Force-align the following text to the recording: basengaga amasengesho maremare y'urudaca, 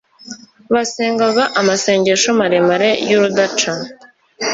basengaga 0.73 1.43
amasengesho 1.59 2.29
maremare 2.39 2.89
y'urudaca, 3.09 3.71